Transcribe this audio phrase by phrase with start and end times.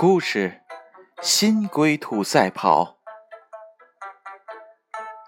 [0.00, 0.62] 故事：
[1.22, 2.98] 新龟兔赛跑。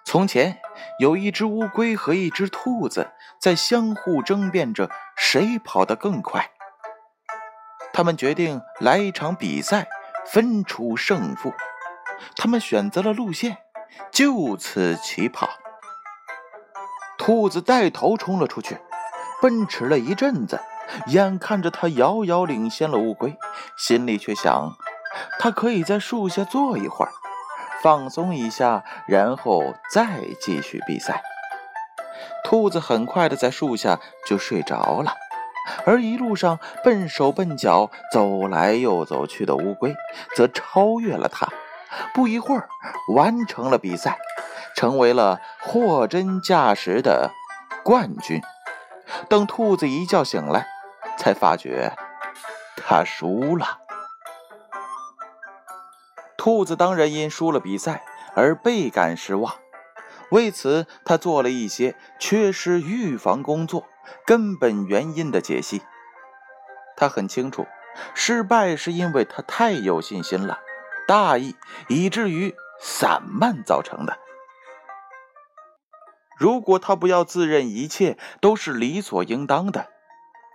[0.04, 0.60] 从前
[1.00, 3.10] 有一只乌龟和一只兔子
[3.40, 6.52] 在相互争辩着谁跑得更快。
[7.92, 9.88] 他们决定来一场比赛，
[10.24, 11.52] 分出胜负。
[12.36, 13.58] 他们选择了路线，
[14.12, 15.50] 就此起跑。
[17.18, 18.78] 兔子带头冲了出去，
[19.42, 20.60] 奔驰了一阵子。
[21.06, 23.36] 眼看着他遥遥领先了乌龟，
[23.76, 24.76] 心里却想，
[25.38, 27.12] 他可以在树下坐一会儿，
[27.82, 31.22] 放松一下，然后再继续比赛。
[32.44, 35.14] 兔子很快的在树下就睡着了，
[35.86, 39.94] 而一路上笨手笨脚走来又走去的乌龟，
[40.34, 41.48] 则超越了它，
[42.12, 42.68] 不一会儿
[43.14, 44.18] 完成了比赛，
[44.74, 47.30] 成为了货真价实的
[47.84, 48.42] 冠军。
[49.28, 50.66] 等兔子一觉醒来。
[51.20, 51.94] 才发觉
[52.78, 53.78] 他输了。
[56.38, 58.02] 兔子当然因输了比赛
[58.34, 59.54] 而倍感失望，
[60.30, 63.86] 为此他做了一些缺失预防工作
[64.24, 65.82] 根本原因的解析。
[66.96, 67.66] 他很清楚，
[68.14, 70.60] 失败是因为他太有信心了，
[71.06, 71.54] 大意
[71.88, 74.18] 以至于散漫造成的。
[76.38, 79.90] 如果他不要自认一切都是理所应当的。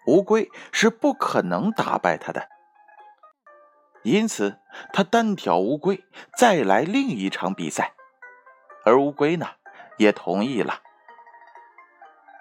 [0.08, 2.48] 乌龟是不可能打败他的，
[4.04, 4.60] 因此
[4.94, 6.04] 他单挑乌龟，
[6.38, 7.94] 再来另一场比赛。
[8.86, 9.48] 而乌龟呢，
[9.98, 10.82] 也同意了。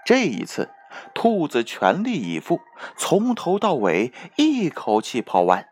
[0.05, 0.71] 这一次，
[1.15, 2.61] 兔子全力以赴，
[2.99, 5.67] 从头到尾一口气跑完，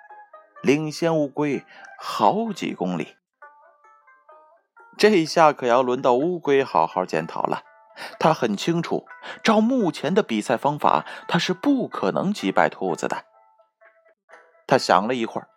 [0.63, 1.65] 领先乌龟
[1.99, 3.17] 好几公里。
[4.97, 7.63] 这下可要轮到乌龟好好检讨了。
[8.19, 9.07] 他很清楚，
[9.43, 13.25] 照目前的比赛方法，他是不可能击败兔子的。
[14.67, 15.49] 他想了一会儿，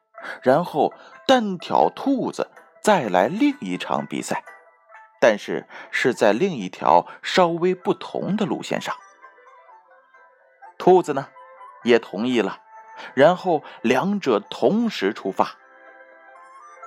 [0.42, 0.94] 然后
[1.28, 2.50] 单挑兔子，
[2.82, 4.44] 再来另一场比赛，
[5.22, 8.96] 但是是在另一条稍微不同的路线上。
[10.78, 11.30] 兔子呢，
[11.84, 12.60] 也同意了，
[13.14, 15.56] 然后两者同时出发。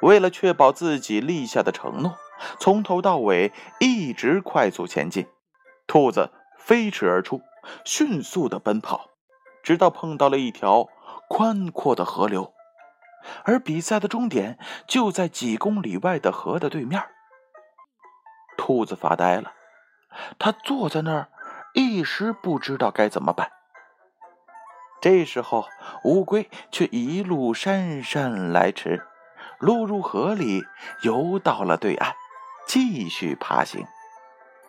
[0.03, 2.17] 为了确保自己立下的承诺，
[2.61, 5.27] 从头到尾一直快速前进。
[5.89, 7.41] 兔子飞驰而出，
[7.85, 9.09] 迅速的奔跑，
[9.63, 10.87] 直到碰到了一条
[11.29, 12.53] 宽阔的河流，
[13.45, 17.03] 而比赛的终点就在几公里外的河的对面。
[18.59, 19.55] 兔子发呆了，
[20.39, 21.29] 它坐在那儿，
[21.73, 23.51] 一时不知道该怎么办。
[25.01, 25.65] 这时候，
[26.05, 29.07] 乌龟却一路姗姗来迟，
[29.59, 30.65] 落入河里，
[31.03, 32.15] 游到了对岸，
[32.67, 33.87] 继续爬行，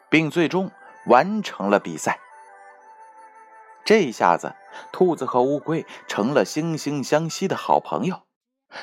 [0.10, 0.72] 并最终。
[1.10, 2.20] 完成了比赛，
[3.84, 4.56] 这下子
[4.92, 8.28] 兔子和乌龟成了惺惺相惜的好朋友。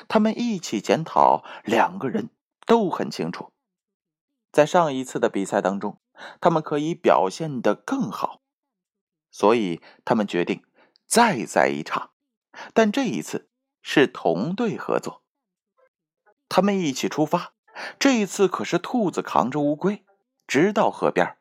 [0.08, 2.30] 他们一起检讨，两个人
[2.66, 3.52] 都很清楚，
[4.50, 6.00] 在上一次的比赛当中，
[6.40, 8.40] 他们可以表现得更好，
[9.30, 10.64] 所以他们决定
[11.06, 12.10] 再赛一场。
[12.74, 13.48] 但这一次
[13.82, 15.22] 是同队合作，
[16.48, 17.52] 他们一起出发。
[18.00, 20.04] 这一次可是兔子扛着乌龟，
[20.48, 21.36] 直到河边。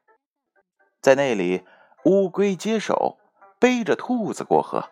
[1.05, 1.63] 在那里，
[2.05, 3.19] 乌龟接手，
[3.59, 4.89] 背着兔子过河。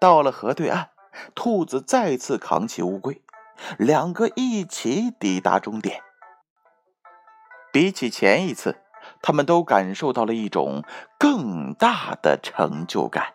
[0.00, 0.88] 到了河对岸，
[1.36, 3.22] 兔子再次扛起乌龟，
[3.78, 6.02] 两个一起抵达终点。
[7.72, 8.82] 比起前一次，
[9.22, 10.82] 他们都感受到了一种
[11.16, 13.34] 更大的成就感。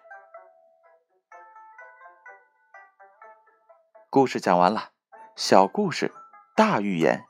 [4.09, 4.89] 故事讲完了，
[5.37, 6.13] 小故事
[6.57, 7.23] 大寓言。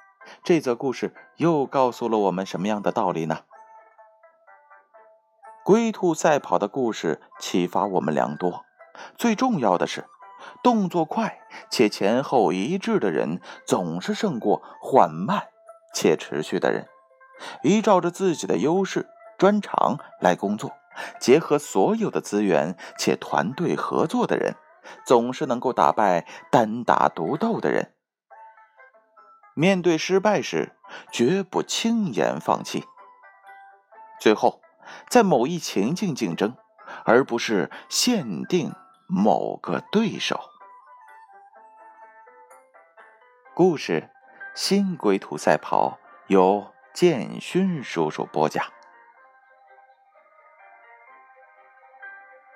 [0.43, 3.41] 这则故事又告诉了我们什么样的道理呢？
[5.65, 8.65] 龟兔赛跑的故事启发我们良多，
[9.17, 10.05] 最重要的是，
[10.61, 11.39] 动作快
[11.71, 15.47] 且前后一致的人总是胜过缓慢
[15.91, 16.87] 且持续的人。
[17.63, 19.07] 依照着自己的优势
[19.39, 20.71] 专长来工作，
[21.19, 24.53] 结合所有的资源且团队合作的人，
[25.03, 27.95] 总是能够打败单打独斗的人。
[29.55, 30.75] 面对失败时，
[31.11, 32.83] 绝不轻言放弃。
[34.21, 34.61] 最后。
[35.07, 36.55] 在某一情境竞争，
[37.03, 38.73] 而不是限定
[39.07, 40.39] 某个对手。
[43.53, 44.01] 故事
[44.53, 45.91] 《新龟兔赛跑》
[46.27, 48.74] 由建勋叔叔播讲。